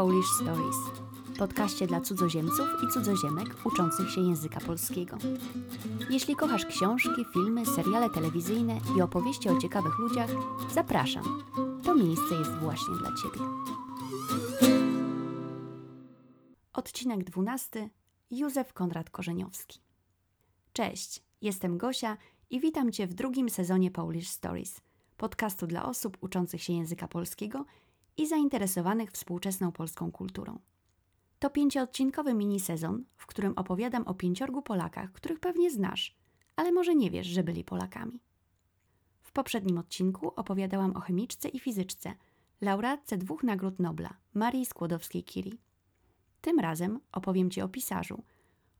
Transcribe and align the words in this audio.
Polish 0.00 0.30
Stories, 0.42 0.76
podcaście 1.38 1.86
dla 1.86 2.00
cudzoziemców 2.00 2.68
i 2.84 2.92
cudzoziemek 2.92 3.66
uczących 3.66 4.10
się 4.10 4.20
języka 4.20 4.60
polskiego. 4.60 5.18
Jeśli 6.10 6.36
kochasz 6.36 6.66
książki, 6.66 7.24
filmy, 7.32 7.66
seriale 7.66 8.10
telewizyjne 8.10 8.80
i 8.96 9.02
opowieści 9.02 9.48
o 9.48 9.58
ciekawych 9.58 9.98
ludziach, 9.98 10.30
zapraszam. 10.74 11.42
To 11.84 11.94
miejsce 11.94 12.34
jest 12.34 12.50
właśnie 12.50 12.94
dla 12.94 13.08
Ciebie. 13.08 13.46
Odcinek 16.72 17.24
12. 17.24 17.90
Józef 18.30 18.72
Konrad 18.72 19.10
Korzeniowski. 19.10 19.80
Cześć, 20.72 21.22
jestem 21.40 21.78
Gosia 21.78 22.16
i 22.50 22.60
witam 22.60 22.92
Cię 22.92 23.06
w 23.06 23.14
drugim 23.14 23.50
sezonie 23.50 23.90
Polish 23.90 24.28
Stories, 24.28 24.80
podcastu 25.16 25.66
dla 25.66 25.84
osób 25.84 26.18
uczących 26.20 26.62
się 26.62 26.72
języka 26.72 27.08
polskiego 27.08 27.64
i 28.16 28.26
zainteresowanych 28.28 29.10
współczesną 29.10 29.72
polską 29.72 30.12
kulturą. 30.12 30.58
To 31.38 31.50
pięcioodcinkowy 31.50 32.34
minisezon, 32.34 33.04
w 33.16 33.26
którym 33.26 33.52
opowiadam 33.56 34.06
o 34.06 34.14
pięciorgu 34.14 34.62
Polakach, 34.62 35.12
których 35.12 35.40
pewnie 35.40 35.70
znasz, 35.70 36.16
ale 36.56 36.72
może 36.72 36.94
nie 36.94 37.10
wiesz, 37.10 37.26
że 37.26 37.42
byli 37.42 37.64
Polakami. 37.64 38.20
W 39.22 39.32
poprzednim 39.32 39.78
odcinku 39.78 40.32
opowiadałam 40.36 40.96
o 40.96 41.00
chemiczce 41.00 41.48
i 41.48 41.60
fizyczce, 41.60 42.14
laureatce 42.60 43.16
dwóch 43.18 43.42
nagród 43.42 43.78
Nobla, 43.78 44.16
Marii 44.34 44.66
Skłodowskiej-Curie. 44.66 45.56
Tym 46.40 46.58
razem 46.58 47.00
opowiem 47.12 47.50
Ci 47.50 47.62
o 47.62 47.68
pisarzu, 47.68 48.22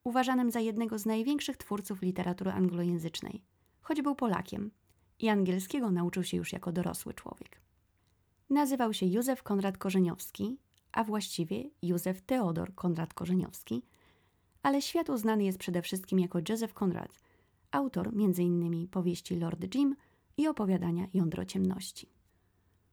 uważanym 0.04 0.50
za 0.50 0.60
jednego 0.60 0.98
z 0.98 1.06
największych 1.06 1.56
twórców 1.56 2.02
literatury 2.02 2.50
anglojęzycznej, 2.50 3.42
choć 3.80 4.02
był 4.02 4.14
Polakiem 4.14 4.70
i 5.18 5.28
angielskiego 5.28 5.90
nauczył 5.90 6.24
się 6.24 6.36
już 6.36 6.52
jako 6.52 6.72
dorosły 6.72 7.14
człowiek. 7.14 7.60
Nazywał 8.50 8.94
się 8.94 9.06
Józef 9.06 9.42
Konrad 9.42 9.78
Korzeniowski, 9.78 10.56
a 10.92 11.04
właściwie 11.04 11.70
Józef 11.82 12.22
Teodor 12.22 12.74
Konrad 12.74 13.14
Korzeniowski, 13.14 13.82
ale 14.62 14.82
światu 14.82 15.16
znany 15.16 15.44
jest 15.44 15.58
przede 15.58 15.82
wszystkim 15.82 16.18
jako 16.18 16.38
Joseph 16.48 16.74
Conrad, 16.82 17.20
autor 17.70 18.08
m.in. 18.08 18.88
powieści 18.88 19.36
Lord 19.36 19.74
Jim 19.74 19.96
i 20.36 20.48
opowiadania 20.48 21.06
Jądro 21.14 21.44
Ciemności. 21.44 22.08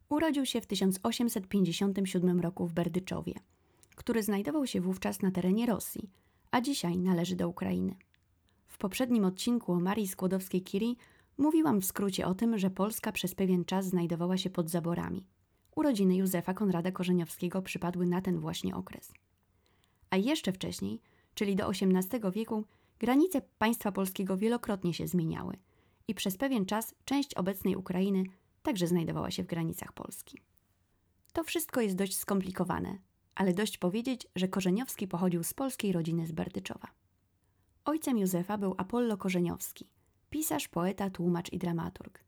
Urodził 0.09 0.45
się 0.45 0.61
w 0.61 0.65
1857 0.65 2.39
roku 2.39 2.67
w 2.67 2.73
Berdyczowie, 2.73 3.33
który 3.95 4.23
znajdował 4.23 4.67
się 4.67 4.81
wówczas 4.81 5.21
na 5.21 5.31
terenie 5.31 5.65
Rosji, 5.65 6.09
a 6.51 6.61
dzisiaj 6.61 6.97
należy 6.97 7.35
do 7.35 7.49
Ukrainy. 7.49 7.95
W 8.67 8.77
poprzednim 8.77 9.25
odcinku 9.25 9.71
o 9.73 9.79
Marii 9.79 10.07
Skłodowskiej-Curie 10.07 10.95
mówiłam 11.37 11.81
w 11.81 11.85
skrócie 11.85 12.27
o 12.27 12.35
tym, 12.35 12.57
że 12.57 12.69
Polska 12.69 13.11
przez 13.11 13.35
pewien 13.35 13.65
czas 13.65 13.85
znajdowała 13.85 14.37
się 14.37 14.49
pod 14.49 14.69
zaborami– 14.69 15.25
Urodziny 15.77 16.15
Józefa 16.15 16.53
Konrada 16.53 16.91
Korzeniowskiego 16.91 17.61
przypadły 17.61 18.05
na 18.05 18.21
ten 18.21 18.39
właśnie 18.39 18.75
okres. 18.75 19.13
A 20.09 20.17
jeszcze 20.17 20.51
wcześniej, 20.51 21.01
czyli 21.33 21.55
do 21.55 21.69
XVIII 21.69 22.31
wieku, 22.33 22.65
granice 22.99 23.41
państwa 23.57 23.91
polskiego 23.91 24.37
wielokrotnie 24.37 24.93
się 24.93 25.07
zmieniały 25.07 25.57
i 26.07 26.15
przez 26.15 26.37
pewien 26.37 26.65
czas 26.65 26.95
część 27.05 27.33
obecnej 27.33 27.75
Ukrainy 27.75 28.23
także 28.61 28.87
znajdowała 28.87 29.31
się 29.31 29.43
w 29.43 29.47
granicach 29.47 29.93
Polski. 29.93 30.41
To 31.33 31.43
wszystko 31.43 31.81
jest 31.81 31.95
dość 31.95 32.17
skomplikowane, 32.17 32.97
ale 33.35 33.53
dość 33.53 33.77
powiedzieć, 33.77 34.27
że 34.35 34.47
Korzeniowski 34.47 35.07
pochodził 35.07 35.43
z 35.43 35.53
polskiej 35.53 35.91
rodziny 35.91 36.27
z 36.27 36.31
Berdyczowa. 36.31 36.87
Ojcem 37.85 38.17
Józefa 38.17 38.57
był 38.57 38.75
Apollo 38.77 39.17
Korzeniowski, 39.17 39.89
pisarz, 40.29 40.67
poeta, 40.67 41.09
tłumacz 41.09 41.53
i 41.53 41.57
dramaturg. 41.57 42.26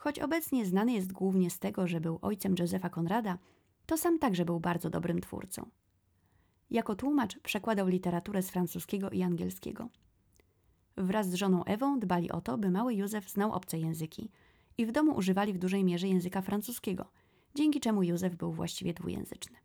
Choć 0.00 0.18
obecnie 0.18 0.66
znany 0.66 0.92
jest 0.92 1.12
głównie 1.12 1.50
z 1.50 1.58
tego, 1.58 1.86
że 1.86 2.00
był 2.00 2.18
ojcem 2.22 2.54
Józefa 2.58 2.88
Konrada, 2.88 3.38
to 3.86 3.98
sam 3.98 4.18
także 4.18 4.44
był 4.44 4.60
bardzo 4.60 4.90
dobrym 4.90 5.20
twórcą. 5.20 5.70
Jako 6.70 6.94
tłumacz 6.96 7.38
przekładał 7.38 7.86
literaturę 7.86 8.42
z 8.42 8.50
francuskiego 8.50 9.10
i 9.10 9.22
angielskiego. 9.22 9.88
Wraz 10.96 11.30
z 11.30 11.34
żoną 11.34 11.64
Ewą 11.64 12.00
dbali 12.00 12.30
o 12.30 12.40
to, 12.40 12.58
by 12.58 12.70
mały 12.70 12.94
Józef 12.94 13.30
znał 13.30 13.52
obce 13.52 13.78
języki 13.78 14.30
i 14.78 14.86
w 14.86 14.92
domu 14.92 15.16
używali 15.16 15.52
w 15.52 15.58
dużej 15.58 15.84
mierze 15.84 16.08
języka 16.08 16.42
francuskiego, 16.42 17.04
dzięki 17.54 17.80
czemu 17.80 18.02
Józef 18.02 18.36
był 18.36 18.52
właściwie 18.52 18.94
dwujęzyczny. 18.94 19.56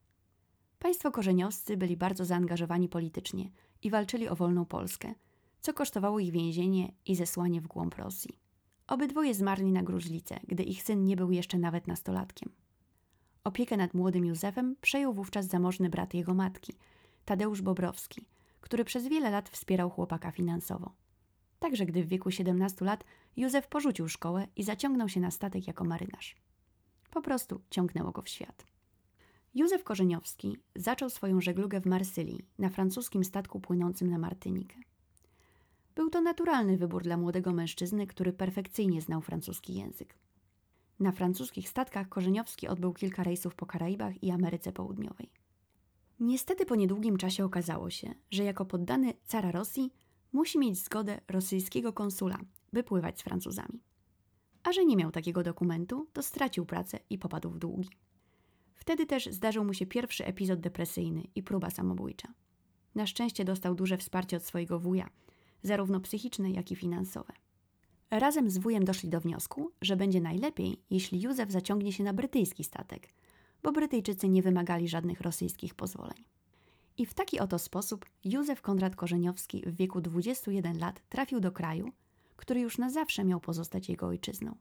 Państwo 0.80 1.12
korzeniowscy 1.12 1.78
byli 1.78 1.98
bardzo 1.98 2.26
zaangażowani 2.26 2.90
politycznie 2.90 3.52
i 3.84 3.90
walczyli 3.90 4.28
o 4.30 4.36
wolną 4.36 4.66
Polskę, 4.66 5.14
co 5.60 5.74
kosztowało 5.74 6.20
ich 6.20 6.32
więzienie 6.32 6.92
i 7.06 7.16
zesłanie 7.16 7.62
w 7.62 7.68
głąb 7.68 7.96
Rosji. 7.96 8.45
Obydwoje 8.88 9.34
zmarli 9.34 9.72
na 9.72 9.84
gruźlicę, 9.84 10.40
gdy 10.48 10.64
ich 10.64 10.84
syn 10.84 11.06
nie 11.06 11.16
był 11.16 11.32
jeszcze 11.32 11.58
nawet 11.58 11.88
nastolatkiem. 11.88 12.50
Opiekę 13.44 13.78
nad 13.78 13.94
młodym 13.94 14.26
Józefem 14.26 14.76
przejął 14.82 15.14
wówczas 15.14 15.46
zamożny 15.46 15.90
brat 15.90 16.14
jego 16.14 16.34
matki, 16.34 16.74
Tadeusz 17.26 17.62
Bobrowski, 17.62 18.26
który 18.62 18.86
przez 18.86 19.08
wiele 19.08 19.30
lat 19.30 19.50
wspierał 19.50 19.90
chłopaka 19.90 20.32
finansowo. 20.32 20.92
Także 21.60 21.86
gdy 21.86 22.04
w 22.04 22.08
wieku 22.08 22.32
17 22.32 22.86
lat 22.86 23.04
Józef 23.38 23.68
porzucił 23.68 24.08
szkołę 24.10 24.48
i 24.56 24.64
zaciągnął 24.64 25.10
się 25.10 25.20
na 25.20 25.32
statek 25.32 25.68
jako 25.68 25.84
marynarz. 25.84 26.36
Po 27.12 27.22
prostu 27.22 27.62
ciągnęło 27.70 28.12
go 28.12 28.22
w 28.22 28.30
świat. 28.30 28.66
Józef 29.56 29.84
Korzeniowski 29.84 30.58
zaczął 30.76 31.10
swoją 31.10 31.42
żeglugę 31.42 31.82
w 31.82 31.86
Marsylii, 31.86 32.46
na 32.60 32.70
francuskim 32.70 33.24
statku 33.24 33.60
płynącym 33.60 34.10
na 34.10 34.18
Martynikę. 34.18 34.76
Był 35.96 36.10
to 36.10 36.22
naturalny 36.22 36.78
wybór 36.78 37.04
dla 37.04 37.18
młodego 37.18 37.54
mężczyzny, 37.54 38.08
który 38.08 38.34
perfekcyjnie 38.34 39.02
znał 39.02 39.22
francuski 39.22 39.74
język. 39.74 40.16
Na 41.00 41.12
francuskich 41.12 41.70
statkach 41.70 42.10
Korzeniowski 42.10 42.68
odbył 42.68 42.94
kilka 42.94 43.24
rejsów 43.24 43.56
po 43.56 43.66
Karaibach 43.66 44.24
i 44.24 44.32
Ameryce 44.32 44.72
Południowej. 44.72 45.30
Niestety 46.20 46.66
po 46.66 46.76
niedługim 46.76 47.18
czasie 47.18 47.46
okazało 47.46 47.90
się, 47.90 48.14
że 48.32 48.44
jako 48.44 48.66
poddany 48.66 49.14
cara 49.26 49.52
Rosji 49.52 49.94
musi 50.34 50.60
mieć 50.60 50.78
zgodę 50.78 51.22
rosyjskiego 51.28 51.94
konsula, 51.94 52.40
by 52.74 52.84
pływać 52.84 53.20
z 53.20 53.24
Francuzami. 53.24 53.84
A 54.64 54.72
że 54.72 54.86
nie 54.86 54.96
miał 54.96 55.12
takiego 55.12 55.44
dokumentu, 55.44 56.08
to 56.14 56.24
stracił 56.24 56.66
pracę 56.66 57.00
i 57.10 57.18
popadł 57.18 57.50
w 57.50 57.60
długi. 57.60 57.90
Wtedy 58.76 59.06
też 59.06 59.26
zdarzył 59.26 59.66
mu 59.66 59.74
się 59.74 59.86
pierwszy 59.86 60.26
epizod 60.26 60.60
depresyjny 60.60 61.24
i 61.36 61.44
próba 61.44 61.70
samobójcza. 61.70 62.34
Na 62.96 63.08
szczęście 63.08 63.46
dostał 63.46 63.76
duże 63.76 63.98
wsparcie 63.98 64.38
od 64.38 64.44
swojego 64.44 64.80
wuja– 64.80 65.10
zarówno 65.66 66.00
psychiczne, 66.00 66.52
jak 66.52 66.72
i 66.72 66.76
finansowe. 66.76 67.34
Razem 68.12 68.50
z 68.50 68.58
wujem 68.58 68.86
doszli 68.86 69.10
do 69.10 69.22
wniosku, 69.22 69.72
że 69.82 69.96
będzie 69.96 70.22
najlepiej, 70.22 70.82
jeśli 70.90 71.22
Józef 71.22 71.52
zaciągnie 71.52 71.94
się 71.94 72.04
na 72.04 72.14
brytyjski 72.14 72.64
statek, 72.64 73.10
bo 73.64 73.72
Brytyjczycy 73.72 74.30
nie 74.30 74.42
wymagali 74.42 74.88
żadnych 74.88 75.22
rosyjskich 75.22 75.76
pozwoleń. 75.76 76.24
I 76.98 77.06
w 77.06 77.14
taki 77.14 77.40
oto 77.40 77.60
sposób 77.60 78.06
Józef 78.24 78.62
Konrad 78.62 78.96
Korzeniowski 78.96 79.64
w 79.66 79.76
wieku 79.76 80.02
21 80.02 80.78
lat 80.78 81.02
trafił 81.10 81.40
do 81.40 81.52
kraju, 81.52 81.92
który 82.36 82.60
już 82.60 82.78
na 82.78 82.90
zawsze 82.90 83.24
miał 83.24 83.40
pozostać 83.40 83.90
jego 83.90 84.08
ojczyzną. 84.08 84.56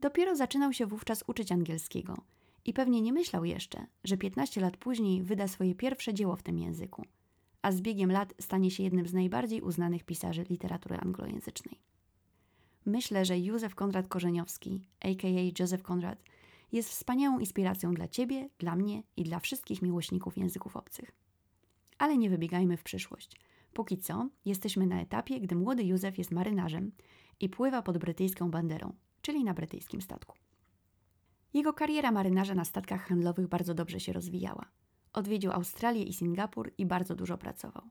Dopiero 0.00 0.36
zaczynał 0.36 0.72
się 0.72 0.86
wówczas 0.86 1.24
uczyć 1.26 1.52
angielskiego 1.52 2.16
i 2.64 2.72
pewnie 2.72 3.00
nie 3.00 3.12
myślał 3.12 3.44
jeszcze, 3.44 3.86
że 4.04 4.16
15 4.16 4.60
lat 4.60 4.76
później 4.76 5.22
wyda 5.22 5.48
swoje 5.48 5.74
pierwsze 5.74 6.14
dzieło 6.14 6.36
w 6.36 6.42
tym 6.42 6.58
języku– 6.58 7.04
a 7.64 7.72
z 7.72 7.80
biegiem 7.80 8.12
lat 8.12 8.34
stanie 8.40 8.70
się 8.70 8.82
jednym 8.82 9.06
z 9.06 9.12
najbardziej 9.12 9.62
uznanych 9.62 10.04
pisarzy 10.04 10.44
literatury 10.50 10.96
anglojęzycznej. 10.96 11.80
Myślę, 12.86 13.24
że 13.24 13.38
Józef 13.38 13.74
Konrad 13.74 14.08
Korzeniowski, 14.08 14.80
a.k.a. 15.00 15.62
Joseph 15.62 15.82
Conrad, 15.90 16.22
jest 16.72 16.90
wspaniałą 16.90 17.38
inspiracją 17.38 17.94
dla 17.94 18.08
Ciebie, 18.08 18.48
dla 18.58 18.76
mnie 18.76 19.02
i 19.16 19.22
dla 19.22 19.40
wszystkich 19.40 19.82
miłośników 19.82 20.38
języków 20.38 20.76
obcych. 20.76 21.12
Ale 21.98 22.18
nie 22.18 22.30
wybiegajmy 22.30 22.76
w 22.76 22.82
przyszłość. 22.82 23.40
Póki 23.72 23.98
co, 23.98 24.28
jesteśmy 24.44 24.86
na 24.86 25.00
etapie, 25.00 25.40
gdy 25.40 25.56
młody 25.56 25.84
Józef 25.84 26.18
jest 26.18 26.30
marynarzem 26.30 26.92
i 27.40 27.48
pływa 27.48 27.82
pod 27.82 27.98
brytyjską 27.98 28.50
banderą, 28.50 28.92
czyli 29.22 29.44
na 29.44 29.54
brytyjskim 29.54 30.02
statku. 30.02 30.36
Jego 31.54 31.72
kariera 31.72 32.12
marynarza 32.12 32.54
na 32.54 32.64
statkach 32.64 33.08
handlowych 33.08 33.48
bardzo 33.48 33.74
dobrze 33.74 34.00
się 34.00 34.12
rozwijała. 34.12 34.70
Odwiedził 35.14 35.52
Australię 35.52 36.02
i 36.02 36.12
Singapur 36.12 36.72
i 36.78 36.86
bardzo 36.86 37.14
dużo 37.14 37.38
pracował. 37.38 37.82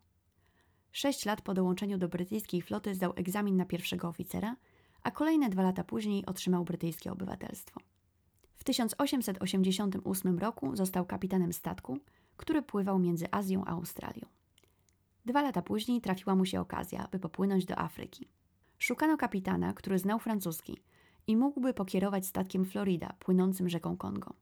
Sześć 0.91 1.25
lat 1.25 1.41
po 1.41 1.53
dołączeniu 1.53 1.97
do 1.97 2.09
brytyjskiej 2.09 2.61
floty 2.61 2.95
zdał 2.95 3.13
egzamin 3.15 3.57
na 3.57 3.65
pierwszego 3.65 4.07
oficera, 4.07 4.55
a 5.03 5.11
kolejne 5.11 5.49
dwa 5.49 5.63
lata 5.63 5.83
później 5.83 6.25
otrzymał 6.25 6.63
brytyjskie 6.63 7.11
obywatelstwo. 7.11 7.79
W 8.55 8.63
1888 8.63 10.39
roku 10.39 10.75
został 10.75 11.05
kapitanem 11.05 11.53
statku, 11.53 11.97
który 12.37 12.61
pływał 12.61 12.99
między 12.99 13.31
Azją 13.31 13.65
a 13.65 13.69
Australią. 13.69 14.25
Dwa 15.25 15.41
lata 15.41 15.61
później 15.61 16.01
trafiła 16.01 16.35
mu 16.35 16.45
się 16.45 16.61
okazja, 16.61 17.07
by 17.11 17.19
popłynąć 17.19 17.65
do 17.65 17.79
Afryki. 17.79 18.27
Szukano 18.79 19.17
kapitana, 19.17 19.73
który 19.73 19.99
znał 19.99 20.19
francuski 20.19 20.77
i 21.27 21.37
mógłby 21.37 21.73
pokierować 21.73 22.25
statkiem 22.25 22.65
Florida 22.65 23.13
płynącym 23.19 23.69
rzeką 23.69 23.97
Kongo. 23.97 24.33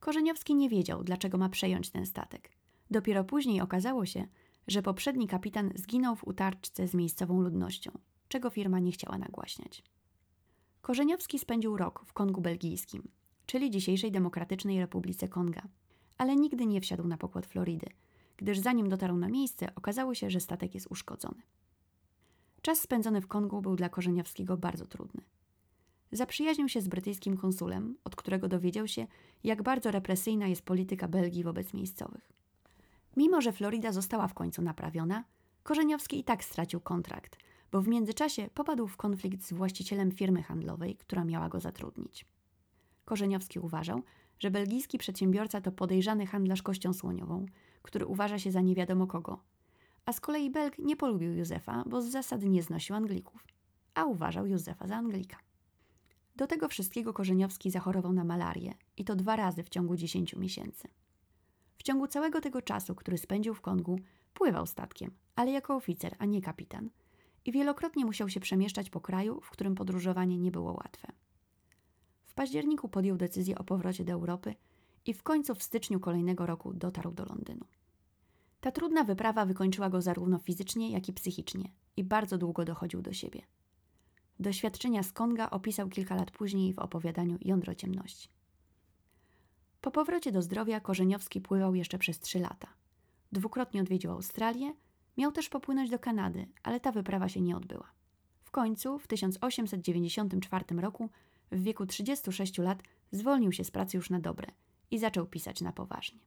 Korzeniowski 0.00 0.54
nie 0.54 0.68
wiedział, 0.68 1.04
dlaczego 1.04 1.38
ma 1.38 1.48
przejąć 1.48 1.90
ten 1.90 2.06
statek. 2.06 2.50
Dopiero 2.90 3.24
później 3.24 3.60
okazało 3.60 4.06
się, 4.06 4.26
że 4.68 4.82
poprzedni 4.82 5.28
kapitan 5.28 5.72
zginął 5.74 6.16
w 6.16 6.26
utarczce 6.26 6.88
z 6.88 6.94
miejscową 6.94 7.40
ludnością, 7.40 7.90
czego 8.28 8.50
firma 8.50 8.78
nie 8.78 8.92
chciała 8.92 9.18
nagłaśniać. 9.18 9.84
Korzeniowski 10.80 11.38
spędził 11.38 11.76
rok 11.76 12.04
w 12.06 12.12
Kongu 12.12 12.40
Belgijskim, 12.40 13.08
czyli 13.46 13.70
dzisiejszej 13.70 14.12
Demokratycznej 14.12 14.80
Republice 14.80 15.28
Konga, 15.28 15.62
ale 16.18 16.36
nigdy 16.36 16.66
nie 16.66 16.80
wsiadł 16.80 17.08
na 17.08 17.16
pokład 17.16 17.46
Florydy, 17.46 17.86
gdyż 18.36 18.58
zanim 18.58 18.88
dotarł 18.88 19.16
na 19.16 19.28
miejsce, 19.28 19.74
okazało 19.74 20.14
się, 20.14 20.30
że 20.30 20.40
statek 20.40 20.74
jest 20.74 20.86
uszkodzony. 20.90 21.42
Czas 22.62 22.80
spędzony 22.80 23.20
w 23.20 23.26
Kongu 23.26 23.62
był 23.62 23.76
dla 23.76 23.88
Korzeniowskiego 23.88 24.56
bardzo 24.56 24.86
trudny. 24.86 25.22
Zaprzyjaźnił 26.12 26.68
się 26.68 26.80
z 26.80 26.88
brytyjskim 26.88 27.36
konsulem, 27.36 27.96
od 28.04 28.16
którego 28.16 28.48
dowiedział 28.48 28.88
się, 28.88 29.06
jak 29.44 29.62
bardzo 29.62 29.90
represyjna 29.90 30.46
jest 30.48 30.62
polityka 30.62 31.08
Belgii 31.08 31.44
wobec 31.44 31.74
miejscowych. 31.74 32.32
Mimo, 33.16 33.40
że 33.40 33.52
Florida 33.52 33.92
została 33.92 34.28
w 34.28 34.34
końcu 34.34 34.62
naprawiona, 34.62 35.24
Korzeniowski 35.62 36.18
i 36.18 36.24
tak 36.24 36.44
stracił 36.44 36.80
kontrakt, 36.80 37.36
bo 37.72 37.82
w 37.82 37.88
międzyczasie 37.88 38.48
popadł 38.54 38.86
w 38.86 38.96
konflikt 38.96 39.42
z 39.42 39.52
właścicielem 39.52 40.12
firmy 40.12 40.42
handlowej, 40.42 40.96
która 40.96 41.24
miała 41.24 41.48
go 41.48 41.60
zatrudnić. 41.60 42.26
Korzeniowski 43.04 43.58
uważał, 43.58 44.02
że 44.38 44.50
belgijski 44.50 44.98
przedsiębiorca 44.98 45.60
to 45.60 45.72
podejrzany 45.72 46.26
handlarz 46.26 46.62
kością 46.62 46.92
słoniową, 46.92 47.46
który 47.82 48.06
uważa 48.06 48.38
się 48.38 48.50
za 48.50 48.60
nie 48.60 48.74
wiadomo 48.74 49.06
kogo. 49.06 49.40
A 50.06 50.12
z 50.12 50.20
kolei 50.20 50.50
Belg 50.50 50.78
nie 50.78 50.96
polubił 50.96 51.32
Józefa, 51.32 51.84
bo 51.86 52.02
z 52.02 52.06
zasady 52.06 52.48
nie 52.48 52.62
znosił 52.62 52.96
Anglików, 52.96 53.44
a 53.94 54.04
uważał 54.04 54.46
Józefa 54.46 54.86
za 54.86 54.96
Anglika. 54.96 55.36
Do 56.40 56.46
tego 56.46 56.68
wszystkiego 56.68 57.12
Korzeniowski 57.12 57.70
zachorował 57.70 58.12
na 58.12 58.24
malarię 58.24 58.74
i 58.96 59.04
to 59.04 59.16
dwa 59.16 59.36
razy 59.36 59.62
w 59.62 59.68
ciągu 59.68 59.96
10 59.96 60.36
miesięcy. 60.36 60.88
W 61.78 61.82
ciągu 61.82 62.06
całego 62.06 62.40
tego 62.40 62.62
czasu, 62.62 62.94
który 62.94 63.18
spędził 63.18 63.54
w 63.54 63.60
Kongu, 63.60 63.98
pływał 64.34 64.66
statkiem, 64.66 65.10
ale 65.36 65.50
jako 65.50 65.76
oficer, 65.76 66.16
a 66.18 66.24
nie 66.24 66.42
kapitan. 66.42 66.90
I 67.44 67.52
wielokrotnie 67.52 68.04
musiał 68.04 68.28
się 68.28 68.40
przemieszczać 68.40 68.90
po 68.90 69.00
kraju, 69.00 69.40
w 69.40 69.50
którym 69.50 69.74
podróżowanie 69.74 70.38
nie 70.38 70.50
było 70.50 70.72
łatwe. 70.72 71.12
W 72.26 72.34
październiku 72.34 72.88
podjął 72.88 73.16
decyzję 73.16 73.58
o 73.58 73.64
powrocie 73.64 74.04
do 74.04 74.12
Europy 74.12 74.54
i 75.06 75.14
w 75.14 75.22
końcu 75.22 75.54
w 75.54 75.62
styczniu 75.62 76.00
kolejnego 76.00 76.46
roku 76.46 76.72
dotarł 76.74 77.12
do 77.12 77.24
Londynu. 77.24 77.66
Ta 78.60 78.70
trudna 78.70 79.04
wyprawa 79.04 79.46
wykończyła 79.46 79.90
go 79.90 80.02
zarówno 80.02 80.38
fizycznie, 80.38 80.90
jak 80.90 81.08
i 81.08 81.12
psychicznie 81.12 81.72
i 81.96 82.04
bardzo 82.04 82.38
długo 82.38 82.64
dochodził 82.64 83.02
do 83.02 83.12
siebie. 83.12 83.42
Doświadczenia 84.40 85.02
z 85.02 85.12
Konga 85.12 85.50
opisał 85.50 85.88
kilka 85.88 86.14
lat 86.14 86.30
później 86.30 86.74
w 86.74 86.78
opowiadaniu 86.78 87.38
Jądro 87.40 87.74
Ciemności. 87.74 88.28
Po 89.80 89.90
powrocie 89.90 90.32
do 90.32 90.42
zdrowia 90.42 90.80
Korzeniowski 90.80 91.40
pływał 91.40 91.74
jeszcze 91.74 91.98
przez 91.98 92.20
trzy 92.20 92.38
lata. 92.38 92.68
Dwukrotnie 93.32 93.80
odwiedził 93.80 94.10
Australię, 94.10 94.74
miał 95.16 95.32
też 95.32 95.48
popłynąć 95.48 95.90
do 95.90 95.98
Kanady, 95.98 96.48
ale 96.62 96.80
ta 96.80 96.92
wyprawa 96.92 97.28
się 97.28 97.40
nie 97.40 97.56
odbyła. 97.56 97.92
W 98.42 98.50
końcu, 98.50 98.98
w 98.98 99.06
1894 99.06 100.64
roku, 100.80 101.10
w 101.52 101.62
wieku 101.62 101.86
36 101.86 102.58
lat, 102.58 102.82
zwolnił 103.12 103.52
się 103.52 103.64
z 103.64 103.70
pracy 103.70 103.96
już 103.96 104.10
na 104.10 104.20
dobre 104.20 104.48
i 104.90 104.98
zaczął 104.98 105.26
pisać 105.26 105.60
na 105.60 105.72
poważnie. 105.72 106.20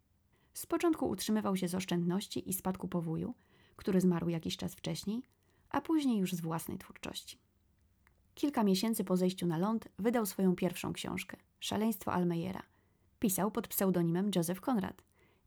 Z 0.53 0.65
początku 0.65 1.09
utrzymywał 1.09 1.57
się 1.57 1.67
z 1.67 1.75
oszczędności 1.75 2.49
i 2.49 2.53
spadku 2.53 2.87
powóju, 2.87 3.33
który 3.75 4.01
zmarł 4.01 4.29
jakiś 4.29 4.57
czas 4.57 4.75
wcześniej, 4.75 5.23
a 5.69 5.81
później 5.81 6.17
już 6.17 6.33
z 6.33 6.41
własnej 6.41 6.77
twórczości. 6.77 7.42
Kilka 8.35 8.63
miesięcy 8.63 9.03
po 9.03 9.17
zejściu 9.17 9.47
na 9.47 9.57
ląd 9.57 9.87
wydał 9.99 10.25
swoją 10.25 10.55
pierwszą 10.55 10.93
książkę 10.93 11.37
Szaleństwo 11.59 12.13
Almeyera. 12.13 12.63
Pisał 13.19 13.51
pod 13.51 13.67
pseudonimem 13.67 14.31
Joseph 14.35 14.61
Conrad. 14.69 15.03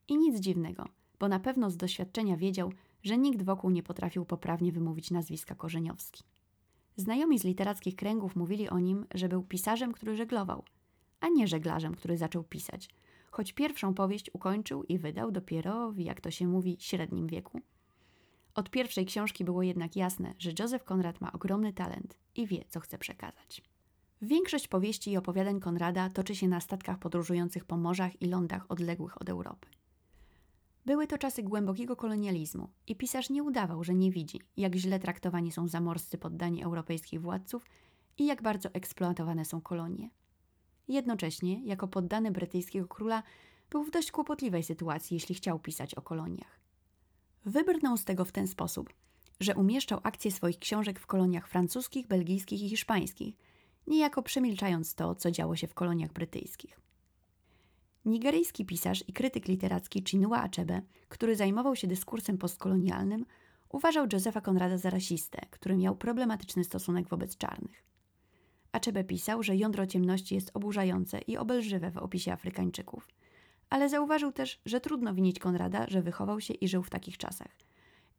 I 0.08 0.16
nic 0.16 0.40
dziwnego, 0.40 0.88
bo 1.18 1.28
na 1.28 1.40
pewno 1.40 1.70
z 1.70 1.76
doświadczenia 1.76 2.36
wiedział, 2.36 2.72
że 3.02 3.18
nikt 3.18 3.42
wokół 3.42 3.70
nie 3.70 3.82
potrafił 3.82 4.24
poprawnie 4.24 4.72
wymówić 4.72 5.10
nazwiska 5.10 5.54
Korzeniowski. 5.54 6.24
Znajomi 6.96 7.38
z 7.38 7.44
literackich 7.44 7.96
kręgów 7.96 8.36
mówili 8.36 8.68
o 8.68 8.78
nim, 8.78 9.06
że 9.14 9.28
był 9.28 9.42
pisarzem, 9.42 9.92
który 9.92 10.16
żeglował, 10.16 10.64
a 11.20 11.28
nie 11.28 11.48
żeglarzem, 11.48 11.94
który 11.94 12.16
zaczął 12.16 12.44
pisać, 12.44 12.88
choć 13.30 13.52
pierwszą 13.52 13.94
powieść 13.94 14.30
ukończył 14.32 14.82
i 14.82 14.98
wydał 14.98 15.30
dopiero 15.30 15.92
jak 15.96 16.20
to 16.20 16.30
się 16.30 16.48
mówi, 16.48 16.76
średnim 16.80 17.26
wieku. 17.26 17.60
Od 18.56 18.70
pierwszej 18.70 19.06
książki 19.06 19.44
było 19.44 19.62
jednak 19.62 19.96
jasne, 19.96 20.34
że 20.38 20.50
Józef 20.58 20.84
Konrad 20.84 21.20
ma 21.20 21.32
ogromny 21.32 21.72
talent 21.72 22.18
i 22.34 22.46
wie, 22.46 22.64
co 22.68 22.80
chce 22.80 22.98
przekazać. 22.98 23.62
Większość 24.22 24.68
powieści 24.68 25.10
i 25.10 25.16
opowiadań 25.16 25.60
Konrada 25.60 26.10
toczy 26.10 26.36
się 26.36 26.48
na 26.48 26.60
statkach 26.60 26.98
podróżujących 26.98 27.64
po 27.64 27.76
morzach 27.76 28.22
i 28.22 28.26
lądach 28.26 28.70
odległych 28.70 29.22
od 29.22 29.28
Europy. 29.28 29.68
Były 30.86 31.06
to 31.06 31.18
czasy 31.18 31.42
głębokiego 31.42 31.96
kolonializmu 31.96 32.68
i 32.86 32.96
pisarz 32.96 33.30
nie 33.30 33.42
udawał, 33.42 33.84
że 33.84 33.94
nie 33.94 34.10
widzi, 34.10 34.40
jak 34.56 34.74
źle 34.74 34.98
traktowani 34.98 35.52
są 35.52 35.68
zamorscy 35.68 36.18
poddani 36.18 36.64
europejskich 36.64 37.20
władców 37.20 37.64
i 38.18 38.26
jak 38.26 38.42
bardzo 38.42 38.68
eksploatowane 38.72 39.44
są 39.44 39.60
kolonie. 39.60 40.10
Jednocześnie, 40.88 41.64
jako 41.64 41.88
poddany 41.88 42.30
brytyjskiego 42.30 42.88
króla, 42.88 43.22
był 43.70 43.84
w 43.84 43.90
dość 43.90 44.10
kłopotliwej 44.10 44.62
sytuacji, 44.62 45.14
jeśli 45.14 45.34
chciał 45.34 45.58
pisać 45.58 45.94
o 45.94 46.02
koloniach. 46.02 46.65
Wybrnął 47.46 47.96
z 47.96 48.04
tego 48.04 48.24
w 48.24 48.32
ten 48.32 48.48
sposób, 48.48 48.92
że 49.40 49.54
umieszczał 49.54 50.00
akcje 50.02 50.30
swoich 50.30 50.58
książek 50.58 51.00
w 51.00 51.06
koloniach 51.06 51.48
francuskich, 51.48 52.06
belgijskich 52.06 52.62
i 52.62 52.68
hiszpańskich, 52.68 53.36
niejako 53.86 54.22
przemilczając 54.22 54.94
to, 54.94 55.14
co 55.14 55.30
działo 55.30 55.56
się 55.56 55.66
w 55.66 55.74
koloniach 55.74 56.12
brytyjskich. 56.12 56.80
Nigeryjski 58.04 58.64
pisarz 58.64 59.04
i 59.08 59.12
krytyk 59.12 59.48
literacki 59.48 60.04
Chinua 60.08 60.42
Achebe, 60.42 60.82
który 61.08 61.36
zajmował 61.36 61.76
się 61.76 61.86
dyskursem 61.86 62.38
postkolonialnym, 62.38 63.26
uważał 63.68 64.06
Józefa 64.12 64.40
Konrada 64.40 64.78
za 64.78 64.90
rasistę, 64.90 65.38
który 65.50 65.76
miał 65.76 65.96
problematyczny 65.96 66.64
stosunek 66.64 67.08
wobec 67.08 67.36
czarnych. 67.36 67.84
Achebe 68.72 69.04
pisał, 69.04 69.42
że 69.42 69.56
jądro 69.56 69.86
ciemności 69.86 70.34
jest 70.34 70.50
oburzające 70.54 71.18
i 71.18 71.36
obelżywe 71.36 71.90
w 71.90 71.98
opisie 71.98 72.32
Afrykańczyków, 72.32 73.08
ale 73.70 73.88
zauważył 73.88 74.32
też, 74.32 74.60
że 74.66 74.80
trudno 74.80 75.14
winić 75.14 75.38
Konrada, 75.38 75.86
że 75.88 76.02
wychował 76.02 76.40
się 76.40 76.54
i 76.54 76.68
żył 76.68 76.82
w 76.82 76.90
takich 76.90 77.18
czasach 77.18 77.66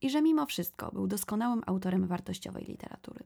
i 0.02 0.10
że 0.10 0.22
mimo 0.22 0.46
wszystko 0.46 0.92
był 0.92 1.08
doskonałym 1.08 1.62
autorem 1.66 2.08
wartościowej 2.08 2.66
literatury. 2.66 3.24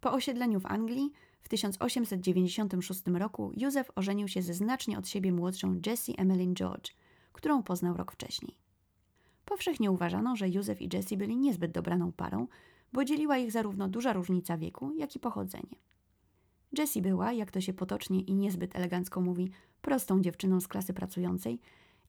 Po 0.00 0.12
osiedleniu 0.12 0.60
w 0.60 0.66
Anglii 0.66 1.12
w 1.40 1.48
1896 1.48 3.02
roku 3.06 3.52
Józef 3.56 3.90
ożenił 3.94 4.28
się 4.28 4.42
ze 4.42 4.54
znacznie 4.54 4.98
od 4.98 5.08
siebie 5.08 5.32
młodszą 5.32 5.80
Jessie 5.86 6.14
Emmeline 6.20 6.54
George, 6.54 6.90
którą 7.32 7.62
poznał 7.62 7.96
rok 7.96 8.12
wcześniej. 8.12 8.58
Powszechnie 9.44 9.90
uważano, 9.90 10.36
że 10.36 10.48
Józef 10.48 10.82
i 10.82 10.88
Jessie 10.92 11.16
byli 11.16 11.36
niezbyt 11.36 11.72
dobraną 11.72 12.12
parą, 12.12 12.46
bo 12.92 13.04
dzieliła 13.04 13.38
ich 13.38 13.52
zarówno 13.52 13.88
duża 13.88 14.12
różnica 14.12 14.58
wieku, 14.58 14.92
jak 14.94 15.16
i 15.16 15.18
pochodzenie. 15.18 15.76
Jessie 16.78 17.02
była, 17.02 17.32
jak 17.32 17.50
to 17.50 17.60
się 17.60 17.72
potocznie 17.72 18.20
i 18.20 18.34
niezbyt 18.34 18.76
elegancko 18.76 19.20
mówi, 19.20 19.50
prostą 19.82 20.20
dziewczyną 20.20 20.60
z 20.60 20.68
klasy 20.68 20.94
pracującej 20.94 21.60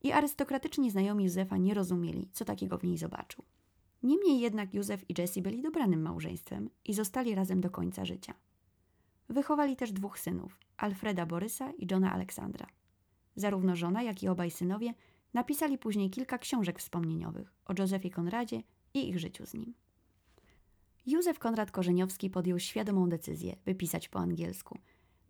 i 0.02 0.12
arystokratyczni 0.12 0.90
znajomi 0.90 1.24
Józefa 1.24 1.56
nie 1.56 1.74
rozumieli, 1.74 2.28
co 2.32 2.44
takiego 2.44 2.78
w 2.78 2.84
niej 2.84 2.98
zobaczył. 2.98 3.44
Niemniej 4.02 4.40
jednak 4.40 4.74
Józef 4.74 5.10
i 5.10 5.14
Jessie 5.20 5.42
byli 5.42 5.62
dobranym 5.62 6.02
małżeństwem 6.02 6.70
i 6.84 6.94
zostali 6.94 7.34
razem 7.34 7.60
do 7.60 7.70
końca 7.70 8.04
życia. 8.04 8.34
Wychowali 9.28 9.76
też 9.76 9.92
dwóch 9.92 10.18
synów, 10.18 10.58
Alfreda 10.76 11.26
Borysa 11.26 11.72
i 11.78 11.86
Johna 11.90 12.12
Aleksandra. 12.12 12.66
Zarówno 13.36 13.76
żona, 13.76 14.02
jak 14.02 14.22
i 14.22 14.28
obaj 14.28 14.50
synowie 14.50 14.94
napisali 15.34 15.78
później 15.78 16.10
kilka 16.10 16.38
książek 16.38 16.78
wspomnieniowych 16.78 17.52
o 17.64 17.72
Józefie 17.78 18.10
Konradzie 18.10 18.62
i 18.94 19.08
ich 19.08 19.18
życiu 19.18 19.46
z 19.46 19.54
nim. 19.54 19.74
Józef 21.06 21.38
Konrad 21.38 21.70
Korzeniowski 21.70 22.30
podjął 22.30 22.58
świadomą 22.58 23.08
decyzję, 23.08 23.56
by 23.64 23.74
pisać 23.74 24.08
po 24.08 24.18
angielsku, 24.18 24.78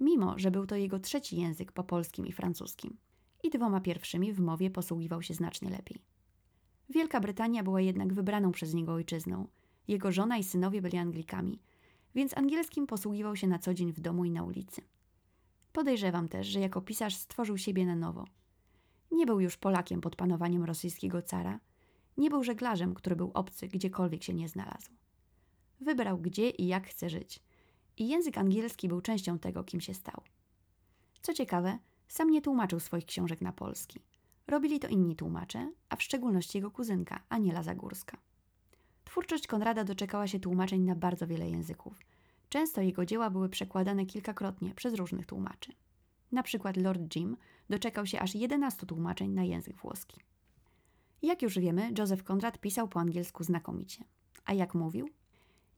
mimo 0.00 0.39
że 0.39 0.50
był 0.50 0.67
to 0.67 0.77
jego 0.77 0.99
trzeci 0.99 1.37
język 1.37 1.73
po 1.73 1.85
polskim 1.85 2.27
i 2.27 2.33
francuskim. 2.33 2.97
I 3.43 3.50
dwoma 3.50 3.81
pierwszymi 3.81 4.33
w 4.33 4.41
mowie 4.41 4.71
posługiwał 4.71 5.23
się 5.23 5.35
znacznie 5.35 5.71
lepiej. 5.71 6.03
Wielka 6.89 7.21
Brytania 7.21 7.62
była 7.62 7.81
jednak 7.81 8.15
wybraną 8.15 8.53
przez 8.53 8.75
niego 8.75 8.93
ojczyzną. 8.93 9.49
Jego 9.89 10.12
żona 10.12 10.39
i 10.39 10.45
synowie 10.45 10.83
byli 10.83 10.99
Anglikami, 10.99 11.61
więc 12.15 12.37
angielskim 12.37 12.87
posługiwał 12.87 13.37
się 13.37 13.47
na 13.47 13.59
co 13.59 13.75
dzień 13.75 13.93
w 13.93 14.00
domu 14.00 14.25
i 14.25 14.31
na 14.31 14.43
ulicy. 14.43 14.83
Podejrzewam 15.73 16.29
też, 16.29 16.47
że 16.47 16.61
jako 16.61 16.81
pisarz 16.81 17.17
stworzył 17.17 17.59
siebie 17.59 17.87
na 17.87 17.97
nowo. 17.97 18.25
Nie 19.12 19.27
był 19.27 19.41
już 19.41 19.57
Polakiem 19.57 20.00
pod 20.00 20.17
panowaniem 20.17 20.65
rosyjskiego 20.65 21.23
cara, 21.23 21.61
nie 22.17 22.31
był 22.31 22.45
żeglarzem, 22.45 22.95
który 22.95 23.17
był 23.17 23.31
obcy, 23.35 23.69
gdziekolwiek 23.69 24.23
się 24.23 24.35
nie 24.35 24.49
znalazł. 24.49 24.91
Wybrał, 25.80 26.18
gdzie 26.18 26.50
i 26.50 26.66
jak 26.66 26.87
chce 26.87 27.10
żyć. 27.10 27.40
I 27.96 28.08
język 28.08 28.38
angielski 28.38 28.88
był 28.88 29.00
częścią 29.00 29.38
tego, 29.38 29.64
kim 29.64 29.80
się 29.80 29.94
stał. 29.94 30.22
Co 31.22 31.34
ciekawe, 31.34 31.78
sam 32.08 32.30
nie 32.30 32.42
tłumaczył 32.42 32.80
swoich 32.80 33.06
książek 33.06 33.40
na 33.40 33.52
polski. 33.52 34.00
Robili 34.46 34.80
to 34.80 34.88
inni 34.88 35.16
tłumacze, 35.16 35.72
a 35.88 35.96
w 35.96 36.02
szczególności 36.02 36.58
jego 36.58 36.70
kuzynka, 36.70 37.22
Aniela 37.28 37.62
Zagórska. 37.62 38.16
Twórczość 39.04 39.46
Konrada 39.46 39.84
doczekała 39.84 40.26
się 40.26 40.40
tłumaczeń 40.40 40.82
na 40.82 40.94
bardzo 40.94 41.26
wiele 41.26 41.50
języków. 41.50 41.99
Często 42.49 42.80
jego 42.80 43.06
dzieła 43.06 43.30
były 43.30 43.49
przekładane 43.49 44.06
kilkakrotnie 44.06 44.75
przez 44.75 44.94
różnych 44.94 45.26
tłumaczy. 45.26 45.72
Na 46.32 46.42
przykład 46.42 46.76
Lord 46.76 47.16
Jim 47.16 47.37
doczekał 47.68 48.06
się 48.06 48.20
aż 48.20 48.34
11 48.34 48.87
tłumaczeń 48.87 49.30
na 49.30 49.44
język 49.44 49.76
włoski. 49.76 50.20
Jak 51.22 51.42
już 51.42 51.58
wiemy, 51.58 51.92
Joseph 51.99 52.25
Conrad 52.30 52.58
pisał 52.58 52.88
po 52.88 53.00
angielsku 53.00 53.44
znakomicie. 53.44 54.04
A 54.44 54.52
jak 54.52 54.75
mówił? 54.75 55.08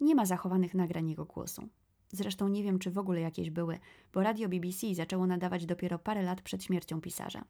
Nie 0.02 0.14
ma 0.14 0.26
zachowanych 0.26 0.75
nagrań 0.75 1.09
jego 1.09 1.25
głosu. 1.25 1.68
Zresztą 2.09 2.49
nie 2.49 2.62
wiem, 2.62 2.78
czy 2.78 2.90
w 2.90 2.99
ogóle 2.99 3.21
jakieś 3.21 3.50
były, 3.50 3.78
bo 4.12 4.23
radio 4.23 4.49
BBC 4.49 4.94
zaczęło 4.94 5.26
nadawać 5.26 5.66
dopiero 5.66 5.99
parę 5.99 6.23
lat 6.23 6.42
przed 6.42 6.64
śmiercią 6.64 7.00
pisarza. 7.00 7.44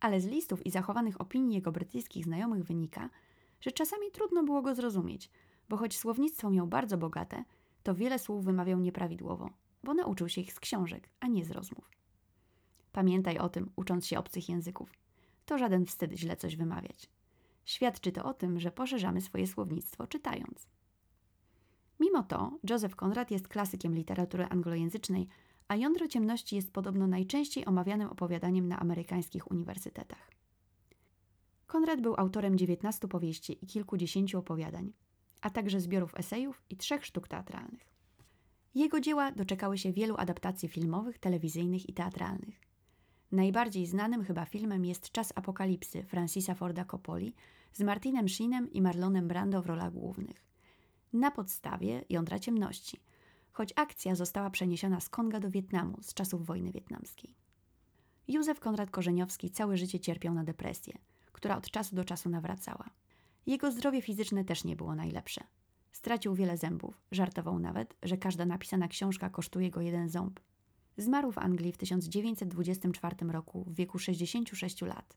Ale 0.00 0.20
z 0.20 0.26
listów 0.26 0.66
i 0.66 0.70
zachowanych 0.70 1.20
opinii 1.20 1.54
jego 1.54 1.72
brytyjskich 1.72 2.24
znajomych 2.24 2.64
wynika, 2.64 3.10
że 3.60 3.72
czasami 3.72 4.10
trudno 4.10 4.44
było 4.44 4.62
go 4.62 4.74
zrozumieć, 4.74 5.30
bo 5.68 5.76
choć 5.76 5.98
słownictwo 5.98 6.50
miał 6.50 6.66
bardzo 6.66 6.98
bogate, 6.98 7.44
to 7.82 7.94
wiele 7.94 8.18
słów 8.18 8.44
wymawiał 8.44 8.80
nieprawidłowo, 8.80 9.50
bo 9.84 9.94
nauczył 9.94 10.28
się 10.28 10.40
ich 10.40 10.52
z 10.52 10.60
książek, 10.60 11.08
a 11.20 11.26
nie 11.26 11.44
z 11.44 11.50
rozmów. 11.50 11.90
Pamiętaj 12.92 13.38
o 13.38 13.48
tym, 13.48 13.70
ucząc 13.76 14.06
się 14.06 14.18
obcych 14.18 14.48
języków. 14.48 14.90
To 15.46 15.58
żaden 15.58 15.86
wstyd 15.86 16.12
źle 16.12 16.36
coś 16.36 16.56
wymawiać. 16.56 17.10
Świadczy 17.64 18.12
to 18.12 18.24
o 18.24 18.34
tym, 18.34 18.60
że 18.60 18.70
poszerzamy 18.70 19.20
swoje 19.20 19.46
słownictwo 19.46 20.06
czytając. 20.06 20.75
Mimo 22.00 22.22
to 22.22 22.58
Joseph 22.70 22.96
Conrad 22.96 23.30
jest 23.30 23.48
klasykiem 23.48 23.94
literatury 23.94 24.44
anglojęzycznej, 24.44 25.28
a 25.68 25.76
Jądro 25.76 26.08
Ciemności 26.08 26.56
jest 26.56 26.72
podobno 26.72 27.06
najczęściej 27.06 27.66
omawianym 27.66 28.08
opowiadaniem 28.08 28.68
na 28.68 28.80
amerykańskich 28.80 29.50
uniwersytetach. 29.50 30.30
Konrad 31.66 32.00
był 32.00 32.14
autorem 32.16 32.58
19 32.58 33.08
powieści 33.08 33.64
i 33.64 33.66
kilkudziesięciu 33.66 34.38
opowiadań, 34.38 34.92
a 35.40 35.50
także 35.50 35.80
zbiorów 35.80 36.14
esejów 36.14 36.62
i 36.70 36.76
trzech 36.76 37.06
sztuk 37.06 37.28
teatralnych. 37.28 37.96
Jego 38.74 39.00
dzieła 39.00 39.32
doczekały 39.32 39.78
się 39.78 39.92
wielu 39.92 40.14
adaptacji 40.18 40.68
filmowych, 40.68 41.18
telewizyjnych 41.18 41.88
i 41.88 41.92
teatralnych. 41.94 42.60
Najbardziej 43.32 43.86
znanym 43.86 44.24
chyba 44.24 44.44
filmem 44.44 44.84
jest 44.84 45.12
Czas 45.12 45.32
Apokalipsy 45.34 46.02
Francisa 46.02 46.54
Forda 46.54 46.84
Coppoli 46.84 47.34
z 47.72 47.80
Martinem 47.80 48.28
Sheenem 48.28 48.72
i 48.72 48.82
Marlonem 48.82 49.28
Brando 49.28 49.62
w 49.62 49.66
rolach 49.66 49.92
głównych. 49.92 50.46
Na 51.16 51.30
podstawie 51.30 52.04
Jądra 52.10 52.38
Ciemności, 52.38 53.00
choć 53.52 53.72
akcja 53.76 54.14
została 54.14 54.50
przeniesiona 54.50 55.00
z 55.00 55.08
Konga 55.08 55.40
do 55.40 55.50
Wietnamu 55.50 55.98
z 56.02 56.14
czasów 56.14 56.46
wojny 56.46 56.72
wietnamskiej. 56.72 57.34
Józef 58.28 58.60
Konrad 58.60 58.90
Korzeniowski 58.90 59.50
całe 59.50 59.76
życie 59.76 60.00
cierpiał 60.00 60.34
na 60.34 60.44
depresję, 60.44 60.98
która 61.32 61.56
od 61.56 61.70
czasu 61.70 61.96
do 61.96 62.04
czasu 62.04 62.28
nawracała. 62.28 62.90
Jego 63.46 63.72
zdrowie 63.72 64.02
fizyczne 64.02 64.44
też 64.44 64.64
nie 64.64 64.76
było 64.76 64.94
najlepsze. 64.94 65.40
Stracił 65.92 66.34
wiele 66.34 66.56
zębów, 66.56 67.00
żartował 67.12 67.58
nawet, 67.58 67.96
że 68.02 68.16
każda 68.16 68.46
napisana 68.46 68.88
książka 68.88 69.30
kosztuje 69.30 69.70
go 69.70 69.80
jeden 69.80 70.08
ząb. 70.08 70.40
Zmarł 70.96 71.32
w 71.32 71.38
Anglii 71.38 71.72
w 71.72 71.78
1924 71.78 73.16
roku 73.28 73.64
w 73.64 73.74
wieku 73.74 73.98
66 73.98 74.82
lat, 74.82 75.16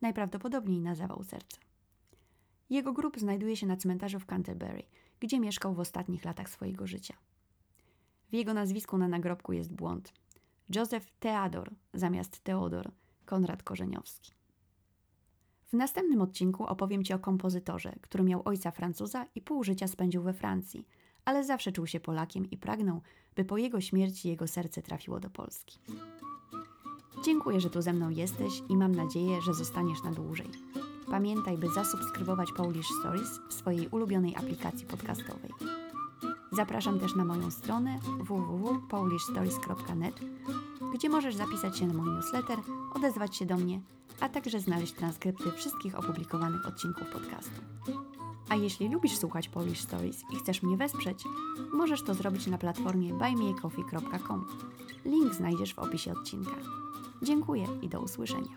najprawdopodobniej 0.00 0.80
na 0.80 0.94
zawał 0.94 1.24
serca. 1.24 1.58
Jego 2.70 2.92
grób 2.92 3.18
znajduje 3.18 3.56
się 3.56 3.66
na 3.66 3.76
cmentarzu 3.76 4.20
w 4.20 4.26
Canterbury, 4.26 4.82
gdzie 5.24 5.40
mieszkał 5.40 5.74
w 5.74 5.80
ostatnich 5.80 6.24
latach 6.24 6.50
swojego 6.50 6.86
życia. 6.86 7.14
W 8.30 8.34
jego 8.34 8.54
nazwisku 8.54 8.98
na 8.98 9.08
nagrobku 9.08 9.52
jest 9.52 9.72
błąd. 9.72 10.12
Józef 10.74 11.10
Theodor 11.20 11.74
zamiast 11.94 12.40
Teodor, 12.40 12.90
Konrad 13.24 13.62
Korzeniowski. 13.62 14.32
W 15.66 15.72
następnym 15.72 16.20
odcinku 16.20 16.66
opowiem 16.66 17.04
Ci 17.04 17.12
o 17.12 17.18
kompozytorze, 17.18 17.94
który 18.00 18.24
miał 18.24 18.42
ojca 18.44 18.70
Francuza 18.70 19.26
i 19.34 19.40
pół 19.40 19.64
życia 19.64 19.88
spędził 19.88 20.22
we 20.22 20.32
Francji, 20.32 20.86
ale 21.24 21.44
zawsze 21.44 21.72
czuł 21.72 21.86
się 21.86 22.00
Polakiem 22.00 22.50
i 22.50 22.56
pragnął, 22.56 23.02
by 23.36 23.44
po 23.44 23.58
jego 23.58 23.80
śmierci 23.80 24.28
jego 24.28 24.46
serce 24.46 24.82
trafiło 24.82 25.20
do 25.20 25.30
Polski. 25.30 25.78
Dziękuję, 27.24 27.60
że 27.60 27.70
tu 27.70 27.82
ze 27.82 27.92
mną 27.92 28.10
jesteś 28.10 28.62
i 28.68 28.76
mam 28.76 28.94
nadzieję, 28.94 29.42
że 29.42 29.54
zostaniesz 29.54 30.02
na 30.02 30.12
dłużej. 30.12 30.50
Pamiętaj, 31.10 31.58
by 31.58 31.68
zasubskrybować 31.68 32.52
Polish 32.52 32.88
Stories 33.00 33.40
w 33.48 33.54
swojej 33.54 33.88
ulubionej 33.88 34.36
aplikacji 34.36 34.86
podcastowej. 34.86 35.50
Zapraszam 36.52 37.00
też 37.00 37.14
na 37.14 37.24
moją 37.24 37.50
stronę 37.50 37.98
www.polishstories.net, 38.18 40.20
gdzie 40.94 41.08
możesz 41.08 41.34
zapisać 41.34 41.78
się 41.78 41.86
na 41.86 41.94
mój 41.94 42.10
newsletter, 42.10 42.58
odezwać 42.94 43.36
się 43.36 43.46
do 43.46 43.56
mnie, 43.56 43.80
a 44.20 44.28
także 44.28 44.60
znaleźć 44.60 44.92
transkrypty 44.92 45.52
wszystkich 45.52 45.98
opublikowanych 45.98 46.66
odcinków 46.66 47.08
podcastu. 47.08 47.60
A 48.48 48.56
jeśli 48.56 48.88
lubisz 48.88 49.16
słuchać 49.16 49.48
Polish 49.48 49.80
Stories 49.80 50.22
i 50.32 50.36
chcesz 50.36 50.62
mnie 50.62 50.76
wesprzeć, 50.76 51.24
możesz 51.72 52.02
to 52.02 52.14
zrobić 52.14 52.46
na 52.46 52.58
platformie 52.58 53.14
buymeacoffee.com. 53.14 54.46
Link 55.04 55.34
znajdziesz 55.34 55.74
w 55.74 55.78
opisie 55.78 56.12
odcinka. 56.12 56.56
Dziękuję 57.22 57.66
i 57.82 57.88
do 57.88 58.00
usłyszenia. 58.00 58.56